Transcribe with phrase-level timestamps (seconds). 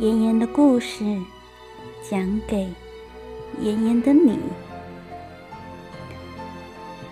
[0.00, 1.04] 妍妍的故事
[2.08, 2.66] 讲给
[3.60, 4.38] 妍妍的你。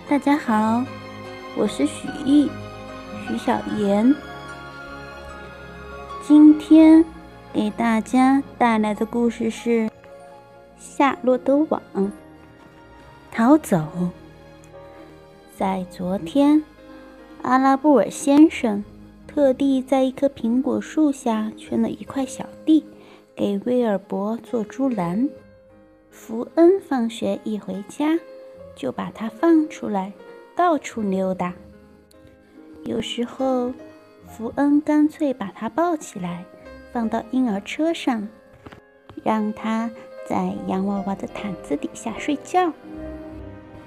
[0.09, 0.83] 大家好，
[1.55, 2.49] 我是许艺，
[3.27, 4.15] 许小妍。
[6.27, 7.05] 今天
[7.53, 9.69] 给大家带来的故事是
[10.79, 11.79] 《夏洛的网》。
[13.31, 13.85] 逃走。
[15.55, 16.63] 在昨天，
[17.43, 18.83] 阿拉布尔先生。
[19.29, 22.83] 特地在一棵苹果树下圈了一块小地，
[23.35, 25.29] 给威尔伯做猪栏。
[26.09, 28.17] 福恩放学一回家，
[28.75, 30.11] 就把它放出来，
[30.55, 31.53] 到处溜达。
[32.85, 33.71] 有时候，
[34.27, 36.43] 福恩干脆把它抱起来，
[36.91, 38.27] 放到婴儿车上，
[39.23, 39.91] 让它
[40.27, 42.73] 在洋娃娃的毯子底下睡觉。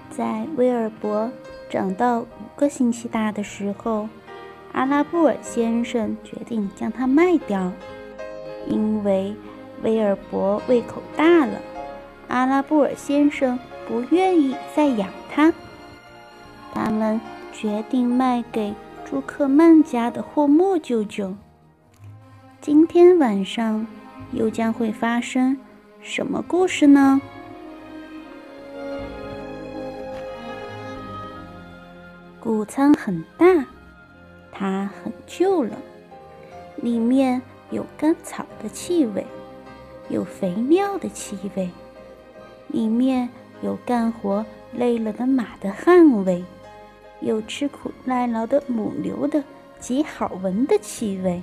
[0.08, 1.28] 在威尔伯
[1.68, 4.08] 长到五个星期大的时候。
[4.72, 7.70] 阿拉布尔先生决定将它卖掉，
[8.66, 9.36] 因为
[9.82, 11.60] 威尔伯胃口大了。
[12.28, 15.52] 阿拉布尔先生不愿意再养它。
[16.72, 17.20] 他们
[17.52, 21.34] 决定卖给朱克曼家的霍莫舅舅。
[22.62, 23.86] 今天晚上
[24.32, 25.58] 又将会发生
[26.00, 27.20] 什么故事呢？
[32.40, 33.46] 谷仓很大。
[34.62, 35.76] 它很旧了，
[36.76, 39.26] 里面有干草的气味，
[40.08, 41.68] 有肥料的气味，
[42.68, 43.28] 里面
[43.60, 46.44] 有干活累了的马的汗味，
[47.18, 49.42] 有吃苦耐劳的母牛的
[49.80, 51.42] 极好闻的气味。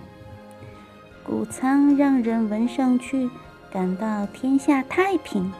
[1.22, 3.30] 谷仓让人闻上去
[3.70, 5.52] 感到天下太平，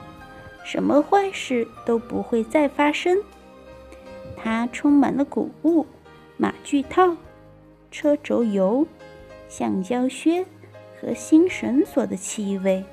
[0.64, 3.18] 什么坏事都不会再发生。
[4.38, 5.86] 它充满了谷物、
[6.38, 7.18] 马具套。
[7.92, 8.86] 车轴油、
[9.48, 10.46] 橡胶靴
[11.00, 12.84] 和新绳索的气味，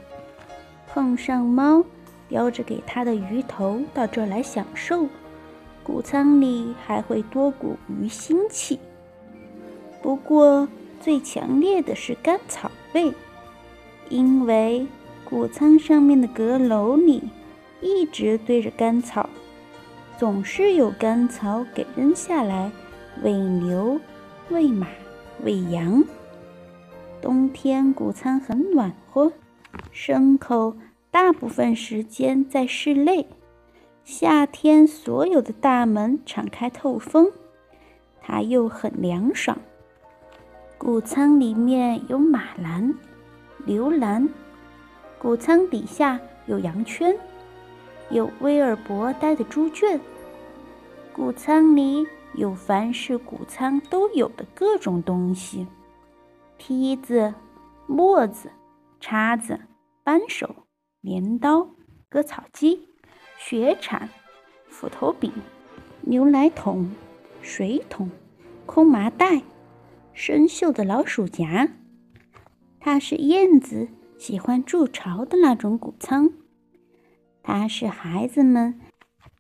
[0.88, 1.84] 碰上猫
[2.28, 5.06] 叼着给它的鱼头到这儿来享受，
[5.84, 8.78] 谷仓里还会多股鱼腥气。
[10.02, 10.68] 不过
[11.00, 13.12] 最强烈的是干草味，
[14.08, 14.86] 因为
[15.24, 17.22] 谷仓上面的阁楼里
[17.80, 19.28] 一直堆着干草，
[20.18, 22.70] 总是有干草给扔下来
[23.22, 24.00] 喂牛。
[24.48, 24.86] 喂马，
[25.42, 26.04] 喂羊。
[27.20, 29.32] 冬天谷仓很暖和，
[29.92, 30.76] 牲口
[31.10, 33.26] 大部分时间在室内。
[34.04, 37.32] 夏天所有的大门敞开透风，
[38.20, 39.58] 它又很凉爽。
[40.78, 42.94] 谷仓里面有马栏、
[43.64, 44.28] 牛栏，
[45.18, 47.18] 谷仓底下有羊圈，
[48.10, 49.98] 有威尔伯带的猪圈。
[51.12, 52.06] 谷仓里。
[52.36, 55.66] 有凡是谷仓都有的各种东西：
[56.58, 57.34] 梯子、
[57.86, 58.50] 磨子、
[59.00, 59.58] 叉子、
[60.04, 60.54] 扳手、
[61.00, 61.70] 镰刀、
[62.10, 62.90] 割草机、
[63.38, 64.10] 雪铲、
[64.68, 65.32] 斧头柄、
[66.02, 66.90] 牛奶桶、
[67.40, 68.10] 水桶、
[68.66, 69.40] 空麻袋、
[70.12, 71.68] 生锈的老鼠夹。
[72.78, 73.88] 它是燕子
[74.18, 76.30] 喜欢筑巢的那种谷仓，
[77.42, 78.78] 它是孩子们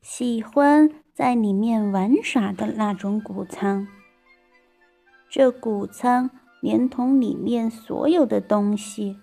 [0.00, 0.90] 喜欢。
[1.16, 3.88] 在里面玩耍的那种谷仓，
[5.30, 6.28] 这谷仓
[6.60, 9.16] 连同里面所有的东西，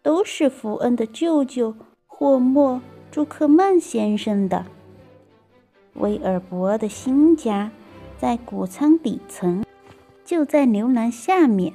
[0.00, 4.64] 都是福恩的舅舅霍莫朱克曼先生的。
[5.96, 7.70] 威尔伯的新家
[8.16, 9.66] 在谷仓底层，
[10.24, 11.74] 就在牛栏下面。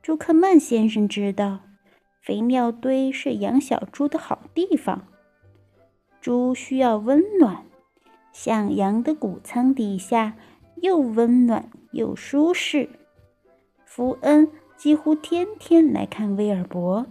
[0.00, 1.58] 朱克曼先生知道，
[2.22, 5.06] 肥料堆是养小猪的好地方，
[6.22, 7.65] 猪需要温暖。
[8.36, 10.34] 向阳的谷仓底下
[10.82, 12.90] 又温暖又舒适。
[13.86, 17.06] 福恩几乎天天来看威尔伯。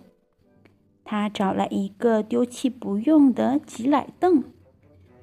[1.04, 4.44] 他找来一个丢弃不用的挤奶凳，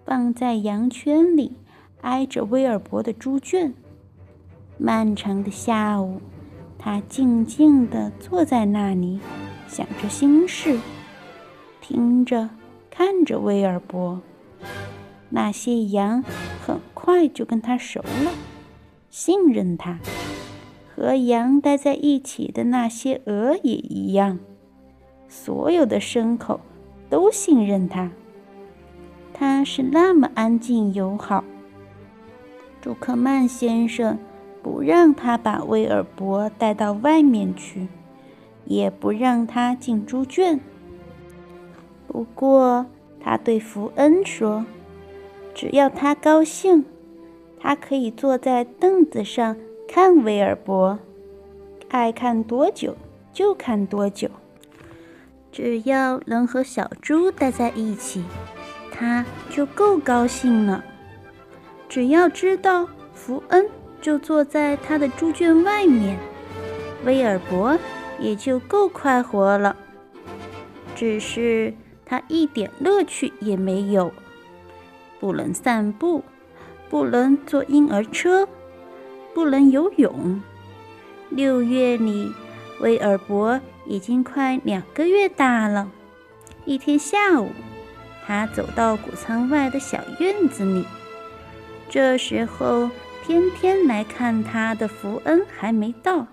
[0.04, 1.52] 放在羊圈里，
[2.00, 3.72] 挨着威尔伯的猪圈。
[4.78, 6.20] 漫长的下午，
[6.76, 9.20] 他静静地坐在那里，
[9.68, 10.80] 想着心事，
[11.80, 12.50] 听着，
[12.90, 14.20] 看着威尔伯。
[15.34, 16.22] 那些羊
[16.64, 18.30] 很快就跟他熟了，
[19.08, 19.98] 信任他。
[20.94, 24.38] 和羊待在一起的那些鹅也一样，
[25.26, 26.60] 所有的牲口
[27.08, 28.10] 都信任他。
[29.32, 31.42] 他是那么安静友好。
[32.82, 34.18] 朱克曼先生
[34.62, 37.88] 不让他把威尔伯带到外面去，
[38.66, 40.60] 也不让他进猪圈。
[42.06, 42.84] 不过
[43.18, 44.66] 他对福恩说。
[45.54, 46.84] 只要他高兴，
[47.58, 49.56] 他可以坐在凳子上
[49.86, 50.98] 看威尔伯，
[51.88, 52.96] 爱看多久
[53.32, 54.28] 就看多久。
[55.50, 58.24] 只要能和小猪待在一起，
[58.90, 60.82] 他就够高兴了。
[61.88, 63.68] 只要知道福恩
[64.00, 66.18] 就坐在他的猪圈外面，
[67.04, 67.78] 威尔伯
[68.18, 69.76] 也就够快活了。
[70.94, 71.74] 只是
[72.06, 74.10] 他一点乐趣也没有，
[75.22, 76.24] 不能散步，
[76.90, 78.48] 不能坐婴儿车，
[79.32, 80.42] 不能游泳。
[81.30, 82.32] 六月里，
[82.80, 85.88] 威尔伯已经快两个月大了。
[86.64, 87.50] 一天下午，
[88.26, 90.84] 他走到谷仓外的小院子里。
[91.88, 92.90] 这时候，
[93.24, 96.26] 天天来看他的福恩还没到。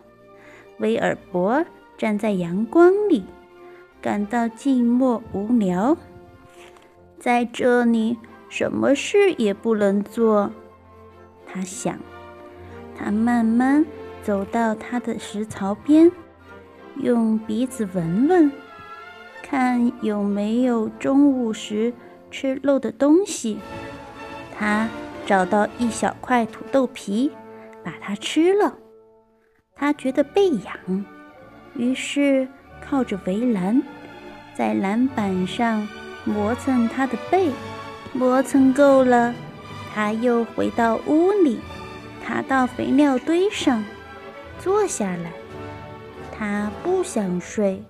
[0.80, 1.64] 威尔伯
[1.96, 3.24] 站在阳光里，
[4.02, 5.96] 感到寂寞无聊。
[7.20, 8.18] 在这里，
[8.50, 10.52] 什么事也不能做。
[11.48, 11.98] 他想，
[12.98, 13.86] 他慢慢
[14.22, 16.12] 走到他的食槽边，
[16.98, 18.52] 用鼻子闻闻，
[19.42, 21.94] 看有没有中午时
[22.30, 23.60] 吃肉的东西。
[24.58, 24.90] 他。
[25.26, 27.32] 找到一小块土豆皮，
[27.84, 28.76] 把它吃了。
[29.76, 31.06] 他觉得背痒，
[31.76, 32.48] 于是
[32.84, 33.80] 靠着围栏，
[34.56, 35.88] 在栏板上
[36.26, 37.52] 磨蹭他的背。
[38.14, 39.34] 磨蹭够了，
[39.94, 41.60] 他又回到屋里，
[42.26, 43.84] 爬到肥料堆上，
[44.60, 45.32] 坐下来。
[46.38, 47.84] 他不想睡，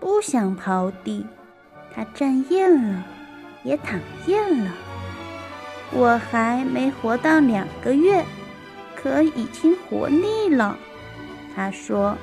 [0.00, 1.26] 不想刨地，
[1.94, 3.04] 他站厌了，
[3.62, 4.70] 也躺厌了。
[5.92, 8.24] 我还没活到两个月，
[8.96, 10.76] 可已经活腻了。
[11.54, 12.16] 他说。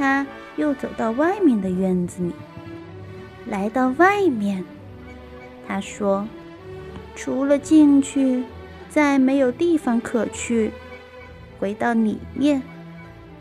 [0.00, 0.24] 他
[0.54, 2.32] 又走到外面的院子里，
[3.46, 4.64] 来到外面，
[5.68, 6.26] 他说
[7.14, 8.42] ：“除了进去，
[8.88, 10.70] 再没有地方可去；
[11.60, 12.62] 回到里面，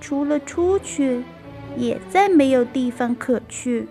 [0.02, 1.24] 除了出去，
[1.78, 3.88] 也再没有地方可去。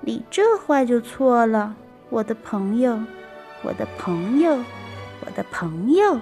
[0.00, 1.76] 你这话就错了，
[2.10, 3.00] 我的朋友。”
[3.62, 4.52] 我的朋友，
[5.24, 6.20] 我的朋友，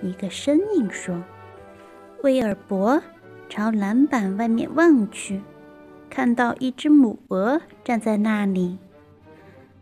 [0.00, 1.22] 一个身影说
[2.22, 3.02] ：“威尔伯
[3.48, 5.42] 朝篮板外面望去，
[6.08, 8.78] 看到一只母鹅站在那里。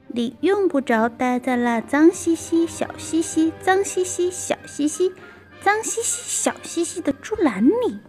[0.09, 5.13] 你用不着待在那脏兮兮、小兮兮、脏兮兮、小兮兮、
[5.61, 8.01] 脏兮兮、小兮兮的猪栏里。”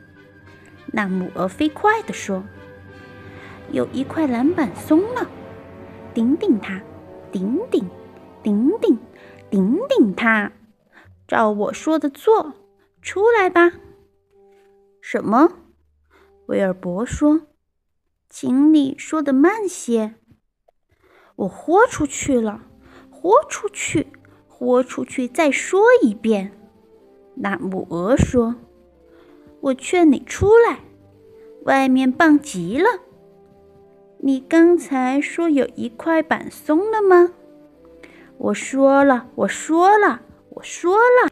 [0.92, 2.44] 那母鹅飞快地说
[3.72, 5.30] ：“有一块篮板松了，
[6.14, 6.82] 顶顶它，
[7.32, 7.88] 顶顶。”
[8.42, 8.98] 顶顶，
[9.50, 10.54] 顶顶它，
[11.28, 12.54] 照我说的做，
[13.02, 13.74] 出来吧。
[15.02, 15.52] 什么？
[16.46, 17.42] 威尔伯说
[18.30, 20.16] ：“请你说的慢些。”
[21.40, 22.64] 我豁出去了，
[23.10, 24.08] 豁出去，
[24.50, 26.52] 豁出去，再说一遍。
[27.36, 28.56] 那母鹅说
[29.62, 30.80] ：“我劝你出来，
[31.64, 32.90] 外面棒极了。
[34.18, 37.32] 你刚才说有一块板松了吗？”
[38.38, 40.20] 我说了，我说了，
[40.50, 41.32] 我说了。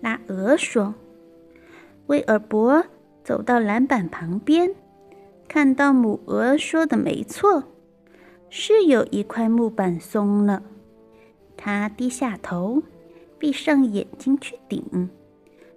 [0.00, 0.94] 那鹅说
[2.08, 2.84] ：“威尔伯
[3.24, 4.74] 走到篮板旁边，
[5.48, 7.62] 看到母鹅说的没错，
[8.58, 10.62] 是有一块木板松了。
[11.58, 12.82] 他低下头，
[13.38, 15.10] 闭上眼睛去顶，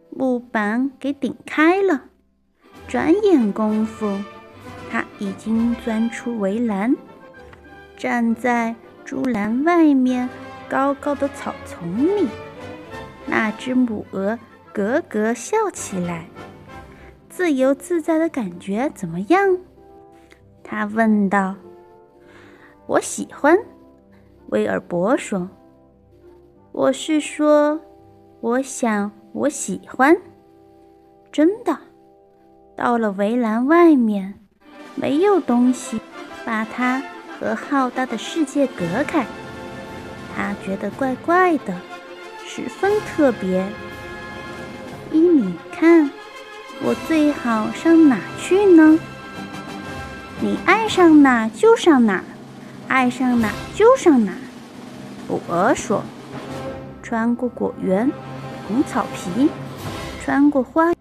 [0.10, 2.06] 木板给顶开了。
[2.88, 4.18] 转眼功夫，
[4.89, 6.96] 他已经钻出围栏，
[7.98, 8.74] 站在
[9.04, 10.30] 竹篮外面。”
[10.70, 12.27] 高高的草丛里，
[13.25, 14.39] 那只母鹅
[14.72, 16.27] 咯咯笑起来。
[17.27, 19.58] 自由自在的感觉怎么样？
[20.63, 21.56] 他问道。
[22.89, 23.55] 我喜欢，
[24.48, 25.48] 威尔伯说。
[26.72, 27.79] 我是说，
[28.41, 30.17] 我想我喜欢。
[31.31, 31.77] 真的，
[32.75, 34.34] 到了围栏外面，
[34.96, 36.01] 没有东西
[36.43, 37.00] 把它
[37.39, 39.24] 和浩大的世界隔开。
[40.36, 41.75] 他觉得怪怪的，
[42.43, 43.67] 十分特别。
[45.12, 46.10] 依你看，
[46.84, 48.98] 我最好上哪去呢？
[50.41, 52.24] 你爱上哪就上哪，
[52.89, 54.36] 爱上哪就上哪。
[55.27, 56.01] 母鹅说
[57.03, 58.12] ：“穿过果园，
[58.67, 59.48] 拱草皮；
[60.19, 60.91] 穿过花，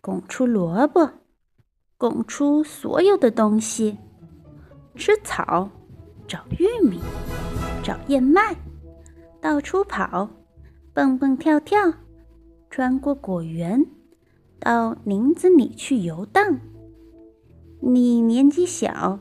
[0.00, 1.08] 拱出萝卜，
[1.96, 3.96] 拱出所有的东西。
[4.96, 5.70] 吃草，
[6.26, 7.00] 找玉米，
[7.82, 8.56] 找燕麦。”
[9.40, 10.28] 到处跑，
[10.92, 11.94] 蹦蹦跳跳，
[12.70, 13.86] 穿过果园，
[14.58, 16.58] 到林子里去游荡。
[17.80, 19.18] 你年纪小，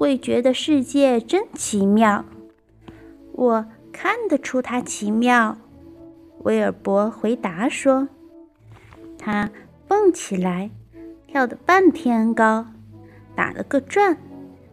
[0.00, 2.24] 会觉得世界真奇妙。
[3.32, 5.58] 我看得出它奇妙。
[6.38, 8.08] 威尔伯回答说
[9.20, 9.50] ：“他
[9.86, 10.70] 蹦起来，
[11.26, 12.64] 跳得半天高，
[13.36, 14.16] 打了个转，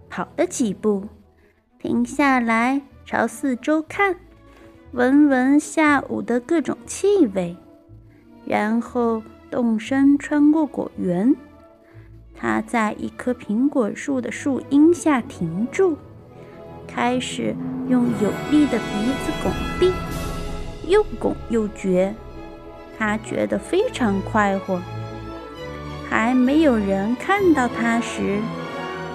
[0.09, 1.03] 跑了几步，
[1.77, 4.15] 停下来朝四周看，
[4.93, 7.57] 闻闻下午的各种气味，
[8.45, 11.35] 然后动身穿过果园。
[12.39, 15.97] 他在一棵苹果树的树荫下停住，
[16.87, 17.55] 开始
[17.89, 19.91] 用有力的鼻子拱地，
[20.87, 22.13] 又拱又撅。
[22.99, 24.79] 他觉得非常快活。
[26.09, 28.39] 还没有人看到他时，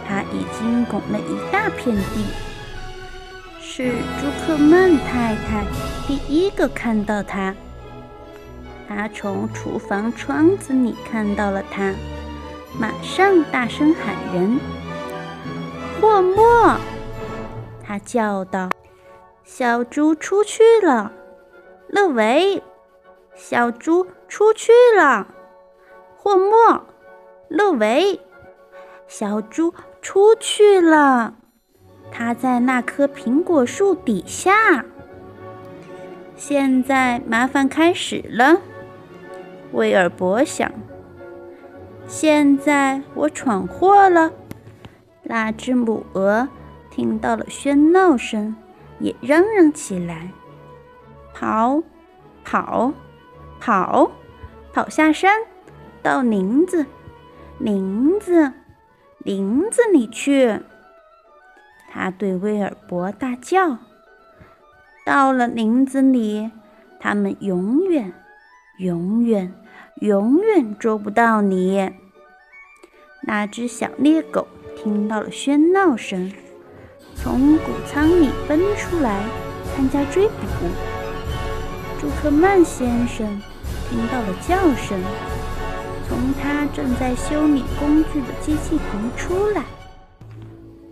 [0.06, 2.24] 他已经拱了一大片地。
[3.60, 5.64] 是朱克曼太太
[6.06, 7.54] 第一个看到他。
[8.86, 11.94] 他从厨房窗子里看到了他。
[12.78, 14.58] 马上大声喊人，
[16.00, 16.76] 霍莫！
[17.84, 18.70] 他叫道
[19.44, 21.12] ：“小猪出去了。”
[21.88, 22.62] 勒维，
[23.34, 25.26] 小猪出去了。
[26.16, 26.86] 霍莫，
[27.48, 28.20] 勒维，
[29.06, 31.34] 小猪出去了。
[32.10, 34.84] 他在那棵苹果树底下。
[36.36, 38.60] 现在麻烦开始了，
[39.72, 40.72] 威尔伯想。
[42.06, 44.32] 现在我闯祸了。
[45.22, 46.48] 那只母鹅
[46.90, 48.54] 听到了喧闹声，
[48.98, 50.30] 也嚷嚷起来
[51.32, 51.82] ：“跑，
[52.44, 52.92] 跑，
[53.60, 54.10] 跑，
[54.72, 55.40] 跑下山，
[56.02, 56.86] 到林子，
[57.58, 58.52] 林子，
[59.18, 60.60] 林子里去！”
[61.88, 63.78] 他对威尔伯大叫
[65.06, 66.50] ：“到了林子里，
[66.98, 68.12] 他们永远，
[68.78, 69.54] 永远，
[70.02, 71.90] 永远捉不到你。”
[73.22, 76.32] 那只小猎狗听到了喧闹声，
[77.14, 79.22] 从谷仓里奔出来
[79.72, 80.34] 参加追捕。
[82.00, 83.40] 朱克曼先生
[83.88, 85.00] 听到了叫声，
[86.08, 89.62] 从他正在修理工具的机器棚出来。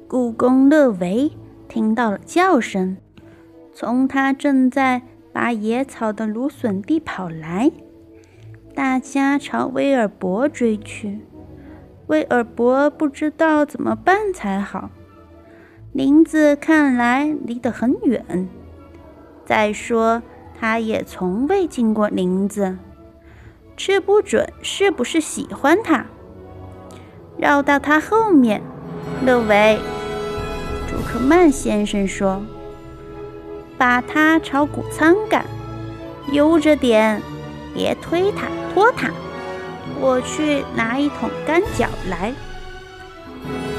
[0.07, 1.33] 故宫乐维
[1.69, 2.97] 听到了叫声，
[3.75, 5.03] 从他正在
[5.33, 7.73] 拔野草的芦笋地跑来。
[8.75, 11.21] 大家朝威尔伯追去。
[12.07, 14.91] 威尔伯不知道怎么办才好，
[15.93, 18.49] 林子看来离得很远。
[19.45, 20.23] 再说，
[20.59, 22.77] 他也从未进过林子，
[23.77, 26.07] 吃不准是不是喜欢他。
[27.37, 28.61] 绕到他后面，
[29.25, 29.79] 勒维，
[30.89, 32.43] 朱克曼先生说
[33.79, 35.45] ：“把他朝谷仓赶，
[36.33, 37.23] 悠着点，
[37.75, 39.11] 别推他，拖他。”
[40.01, 42.33] 我去拿一桶干脚来。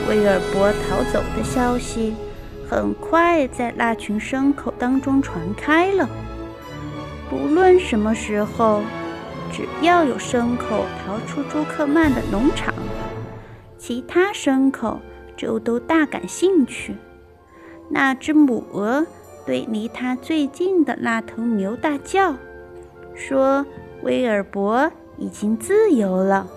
[0.07, 2.13] 威尔伯逃走的消息
[2.69, 6.07] 很快在那群牲口当中传开了。
[7.29, 8.81] 不论什么时候，
[9.51, 12.73] 只要有牲口逃出朱克曼的农场，
[13.77, 14.99] 其他牲口
[15.37, 16.95] 就都大感兴趣。
[17.89, 19.05] 那只母鹅
[19.45, 22.35] 对离它最近的那头牛大叫，
[23.15, 23.65] 说
[24.03, 26.47] ：“威尔伯。”已经自由了。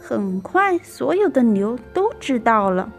[0.00, 2.92] 很快，所有的牛都知道了。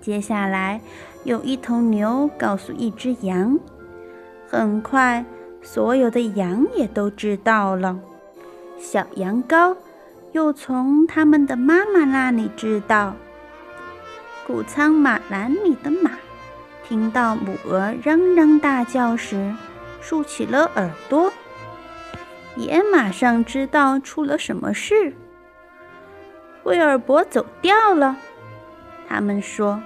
[0.00, 0.80] 接下来，
[1.24, 3.58] 有一头牛告诉一只羊。
[4.48, 5.22] 很快，
[5.60, 7.98] 所有的羊也都知道了。
[8.78, 9.76] 小羊羔
[10.32, 13.14] 又从他们的妈妈那里知道。
[14.46, 16.12] 谷仓马栏里的马
[16.88, 19.54] 听到母鹅嚷嚷大叫时，
[20.00, 21.30] 竖起了耳朵。
[22.60, 25.14] 也马上知道出了什么事。
[26.64, 28.16] 威尔伯走掉了。
[29.08, 29.82] 他们说，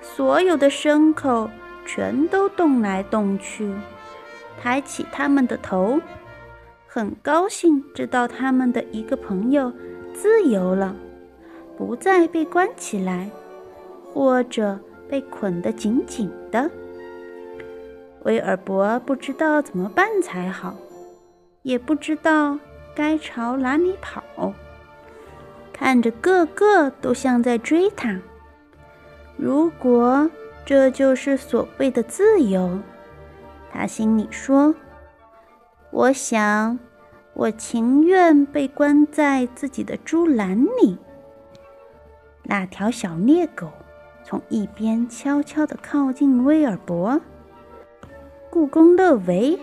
[0.00, 1.48] 所有的牲口
[1.86, 3.72] 全都动来动去，
[4.60, 6.00] 抬起他们的头，
[6.86, 9.72] 很高兴知道他们的一个朋友
[10.12, 10.96] 自由了，
[11.76, 13.30] 不再被关起来，
[14.12, 16.70] 或者被捆得紧紧的。
[18.24, 20.74] 威尔伯不知道怎么办才好。
[21.64, 22.58] 也不知道
[22.94, 24.52] 该朝哪里跑，
[25.72, 28.20] 看着个个都像在追他。
[29.38, 30.30] 如果
[30.66, 32.78] 这就是所谓的自由，
[33.72, 34.74] 他心里说
[35.90, 36.78] ：“我想，
[37.32, 40.98] 我情愿被关在自己的猪栏里。”
[42.44, 43.72] 那条小猎狗
[44.22, 47.18] 从一边悄悄地靠近威尔伯，
[48.50, 49.58] 故宫乐维。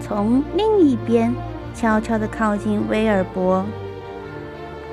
[0.00, 1.34] 从另一边
[1.74, 3.64] 悄悄地靠近威尔伯。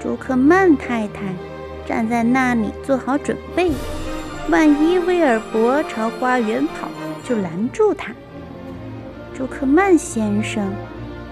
[0.01, 1.33] 朱克曼太太
[1.85, 3.71] 站在那里做好准备，
[4.49, 6.87] 万一威尔伯朝花园跑，
[7.23, 8.13] 就拦住他。
[9.35, 10.73] 朱克曼先生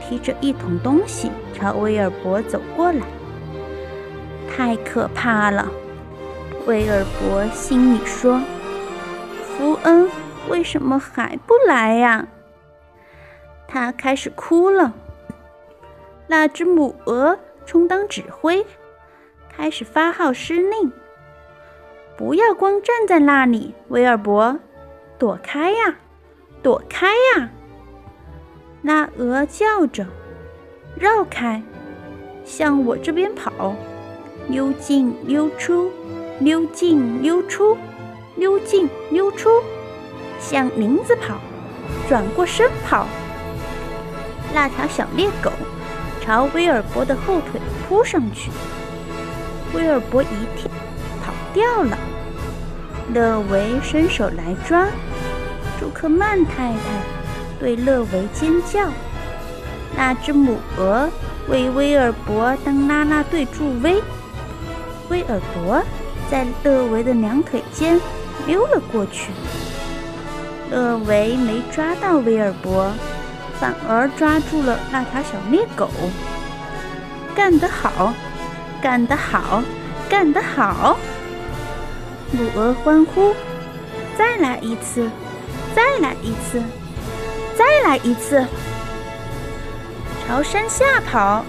[0.02, 3.02] 提着一桶东西朝威尔伯走过来。
[4.50, 5.68] 太可怕了！
[6.66, 8.42] 威尔伯心里说
[9.46, 10.10] ：“福恩
[10.50, 12.28] 为什么还不来呀？”
[13.68, 14.94] 他开始哭了。
[16.28, 18.66] 那只母鹅充当指挥，
[19.50, 20.92] 开始发号施令
[22.18, 24.58] ：“不要光站在那里，威尔伯，
[25.18, 25.96] 躲开呀，
[26.62, 27.50] 躲开呀！”
[28.82, 30.06] 那鹅叫着
[30.96, 31.62] ：“绕开，
[32.46, 33.76] 向我这边跑，
[34.48, 35.92] 溜进溜出，
[36.40, 37.78] 溜进溜出，
[38.36, 39.50] 溜进溜出，
[40.40, 41.38] 向林子跑，
[42.08, 43.06] 转过身跑。”
[44.58, 45.52] 那条小猎狗。
[46.20, 48.50] 朝威尔伯的后腿扑上去，
[49.72, 50.26] 威尔伯一
[50.58, 50.68] 跳，
[51.24, 51.96] 跑掉了。
[53.14, 54.88] 乐维伸手来抓，
[55.80, 56.80] 朱克曼太太
[57.60, 58.90] 对乐维尖叫。
[59.96, 61.08] 那只母鹅
[61.48, 64.02] 为威尔伯当啦啦队助威，
[65.10, 65.84] 威尔伯
[66.32, 68.02] 在乐维的两腿间
[68.48, 69.32] 溜了过去。
[70.72, 72.92] 乐维没抓到威尔伯。
[73.60, 75.90] 反而抓住了那条小猎狗，
[77.36, 78.14] 干得好，
[78.82, 79.64] 干得好，
[80.08, 80.98] 干得好！
[82.32, 83.34] 母鹅欢呼
[84.18, 85.10] ：“再来一次，
[85.76, 86.62] 再来一次，
[87.56, 88.46] 再来一次！”
[90.28, 91.44] 朝山下跑，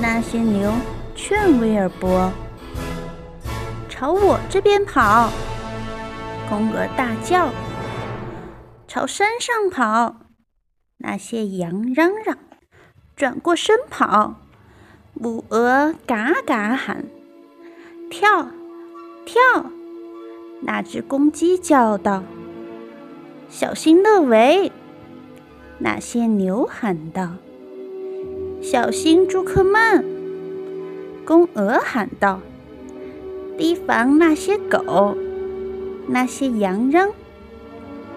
[0.00, 0.72] 那些牛
[1.16, 2.30] 劝威尔伯
[3.88, 5.30] ：“朝我这边跑！”
[6.48, 7.48] 公鹅大叫
[8.86, 10.14] ：“朝山上跑！”
[10.98, 12.36] 那些羊嚷嚷，
[13.14, 14.34] 转过身跑；
[15.14, 17.04] 母鹅嘎嘎喊，
[18.10, 18.48] 跳
[19.24, 19.70] 跳。
[20.60, 22.24] 那只公鸡叫道
[23.48, 24.72] ：“小心勒维！”
[25.78, 27.34] 那些牛喊道
[28.60, 30.04] ：“小心朱克曼！”
[31.24, 32.40] 公鹅喊道
[33.56, 35.16] ：“提防那些狗！”
[36.10, 37.08] 那些羊嚷：“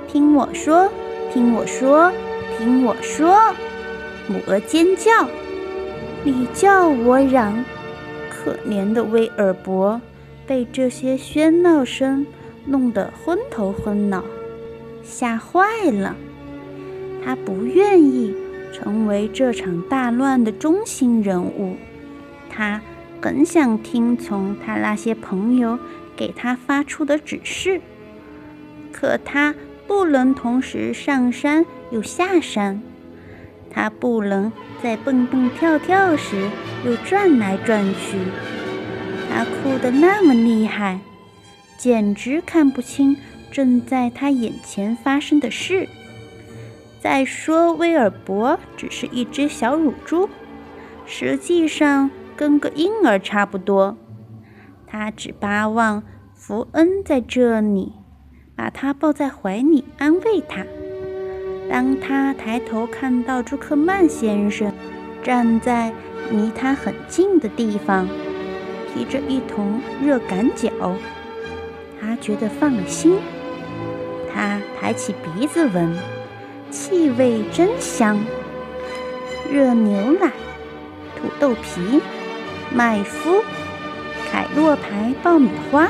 [0.09, 0.89] 听我说，
[1.31, 2.11] 听我说！”
[2.61, 3.55] 听我说，
[4.27, 5.27] 母鹅尖叫，
[6.23, 7.65] 你叫我嚷。
[8.29, 9.99] 可怜的威尔伯
[10.45, 12.23] 被这些喧闹声
[12.65, 14.23] 弄得昏头昏脑，
[15.03, 16.15] 吓坏了。
[17.25, 18.35] 他不愿意
[18.71, 21.77] 成为这场大乱的中心人物，
[22.47, 22.79] 他
[23.23, 25.79] 很想听从他那些朋友
[26.15, 27.81] 给他发出的指示，
[28.91, 29.55] 可他
[29.87, 31.65] 不能同时上山。
[31.91, 32.81] 又下山，
[33.69, 34.51] 他不能
[34.81, 36.49] 在蹦蹦跳跳时
[36.85, 38.17] 又转来转去。
[39.29, 40.99] 他哭得那么厉害，
[41.77, 43.15] 简直看不清
[43.51, 45.87] 正在他眼前发生的事。
[46.99, 50.29] 再说，威尔伯只是一只小乳猪，
[51.05, 53.97] 实际上跟个婴儿差不多。
[54.85, 56.03] 他只巴望
[56.35, 57.93] 福恩在这里，
[58.55, 60.65] 把他抱在怀里安慰他。
[61.71, 64.69] 当他抬头看到朱克曼先生
[65.23, 65.89] 站在
[66.29, 68.05] 离他很近的地方，
[68.93, 70.69] 提着一桶热赶脚，
[71.97, 73.17] 他觉得放心。
[74.33, 75.97] 他抬起鼻子闻，
[76.69, 78.19] 气味真香。
[79.49, 80.29] 热牛奶、
[81.15, 82.01] 土豆皮、
[82.69, 83.41] 麦麸、
[84.29, 85.87] 凯洛牌爆米花，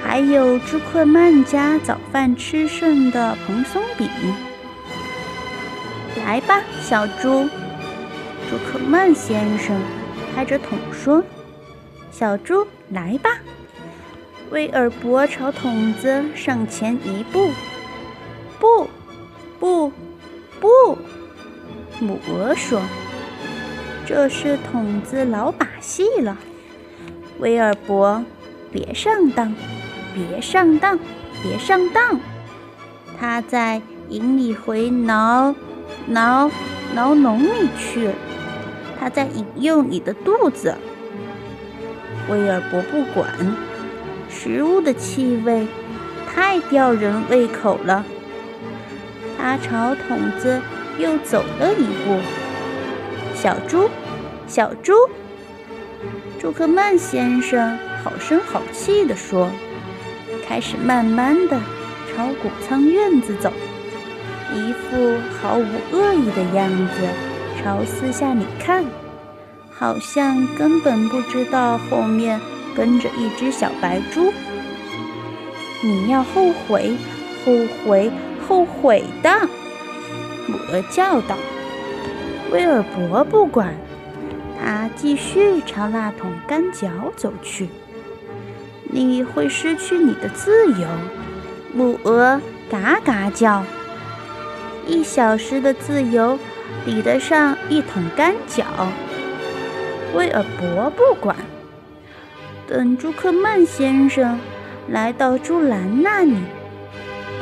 [0.00, 4.08] 还有朱克曼家早饭吃剩的蓬松饼。
[6.26, 7.48] 来吧，小猪！
[8.50, 9.80] 朱克曼先生
[10.34, 11.22] 拍着桶说
[12.10, 13.30] ：“小猪，来吧！”
[14.50, 17.52] 威尔伯朝桶子上前一步
[18.58, 18.88] ，“不，
[19.60, 19.92] 不，
[20.58, 20.98] 不！”
[22.02, 22.82] 母鹅说
[24.04, 26.36] ：“这是桶子老把戏了。”
[27.38, 28.24] 威尔伯，
[28.72, 29.54] 别上当，
[30.12, 30.98] 别上当，
[31.40, 32.18] 别上当！
[33.16, 35.54] 他在营里回挠。
[36.06, 36.50] 挠
[36.94, 38.10] 挠笼里去，
[38.98, 40.74] 他在引诱你的肚子。
[42.30, 43.28] 威尔伯不管，
[44.28, 45.66] 食物的气味
[46.32, 48.04] 太吊人胃口了。
[49.36, 50.60] 他朝桶子
[50.98, 52.20] 又走了一步。
[53.34, 53.88] 小猪，
[54.46, 54.92] 小猪，
[56.40, 59.50] 朱克曼先生好声好气地说，
[60.48, 61.60] 开始慢慢地
[62.08, 63.52] 朝谷仓院子走。
[64.54, 67.08] 一副毫无恶意的样子，
[67.62, 68.84] 朝四下里看，
[69.70, 72.40] 好像根本不知道后面
[72.74, 74.32] 跟着一只小白猪。
[75.82, 76.96] 你要后悔，
[77.44, 77.52] 后
[77.84, 78.10] 悔，
[78.46, 79.30] 后悔的！
[80.46, 81.36] 母鹅叫道。
[82.52, 83.74] 威尔伯不管，
[84.58, 87.68] 他继续朝那桶干脚走去。
[88.84, 90.86] 你会失去你的自由。
[91.74, 93.64] 母鹅嘎嘎叫。
[94.86, 96.38] 一小时的自由，
[96.84, 98.64] 抵得上一桶干脚。
[100.14, 101.36] 威尔伯不管。
[102.68, 104.40] 等朱克曼先生
[104.88, 106.36] 来到猪栏那里，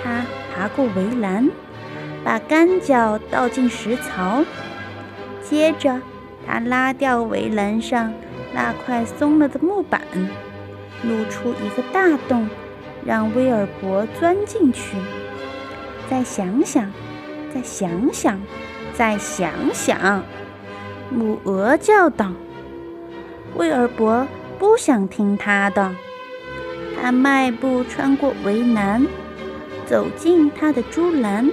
[0.02, 1.50] 他爬过围栏，
[2.24, 4.44] 把干脚倒进食槽，
[5.42, 6.00] 接着
[6.46, 8.12] 他拉掉围栏上
[8.52, 10.00] 那块松了的木板，
[11.02, 12.48] 露出一个大洞，
[13.04, 14.96] 让威尔伯钻进去。
[16.10, 16.92] 再想想，
[17.54, 18.40] 再想想，
[18.92, 20.22] 再想想，
[21.10, 22.32] 母鹅叫道
[23.56, 25.94] ：“威尔伯。”不想听他的，
[26.96, 29.04] 他迈步穿过围栏，
[29.84, 31.50] 走进他的猪栏。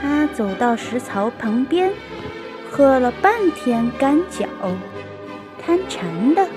[0.00, 1.92] 他走到食槽旁边，
[2.70, 4.46] 喝了半天干脚，
[5.62, 6.48] 贪馋的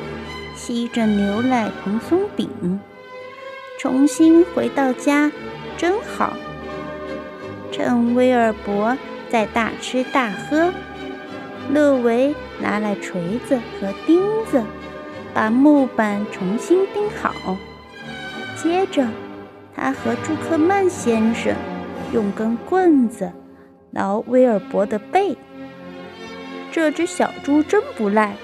[0.56, 2.80] 吸着牛奶蓬松饼。
[3.78, 5.30] 重新回到家
[5.78, 6.34] 真好。
[7.80, 8.98] 趁威尔伯
[9.30, 10.74] 在大吃大喝，
[11.72, 14.62] 勒维拿来锤子和钉子。
[15.34, 17.56] 把木板重新钉好，
[18.58, 19.08] 接着
[19.74, 21.56] 他和朱克曼先生
[22.12, 23.32] 用根棍子
[23.92, 25.38] 挠威尔伯的背。
[26.74, 28.36] 这只小猪真不赖，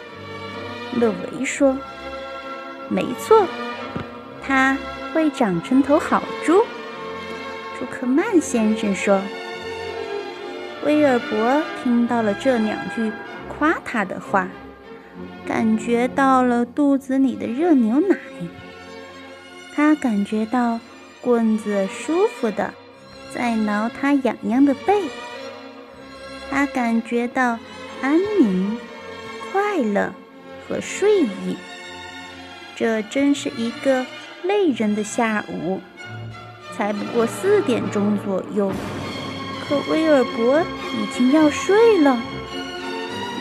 [0.93, 1.77] 勒维说
[2.87, 3.45] ：“没错，
[4.41, 4.77] 它
[5.13, 6.63] 会长成头好猪。”
[7.77, 9.21] 朱克曼先生说。
[10.85, 13.11] 威尔伯听到了这两句
[13.47, 14.47] 夸他的话。
[15.47, 18.17] 感觉到了肚子里的热牛奶，
[19.73, 20.79] 他感觉到
[21.21, 22.73] 棍子舒服的
[23.33, 25.03] 在挠他痒痒的背，
[26.51, 27.57] 他感觉到
[28.01, 28.77] 安宁、
[29.51, 30.13] 快乐
[30.67, 31.55] 和睡意。
[32.75, 34.05] 这真是一个
[34.43, 35.79] 累人的下午，
[36.75, 38.71] 才不过四点钟左右，
[39.67, 42.17] 可威尔伯已经要睡了。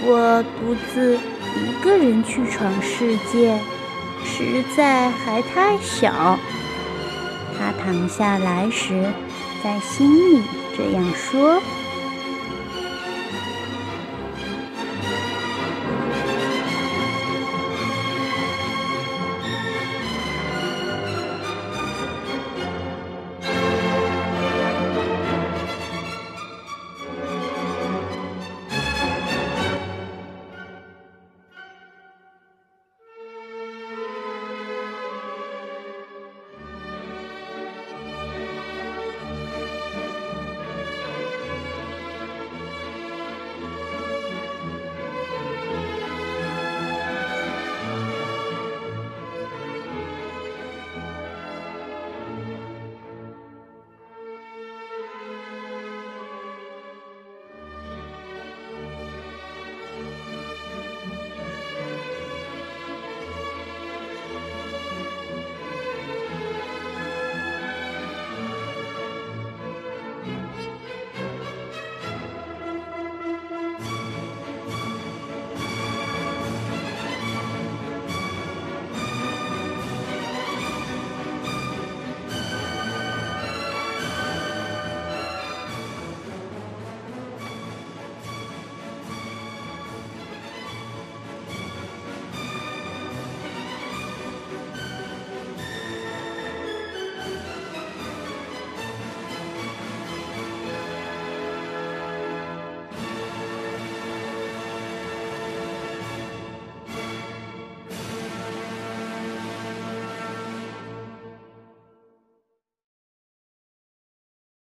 [0.06, 1.18] 我独自。
[1.56, 3.56] 一个人去闯世界，
[4.24, 6.36] 实在还太小。
[7.56, 9.04] 他躺下来时，
[9.62, 10.42] 在心里
[10.76, 11.62] 这样说。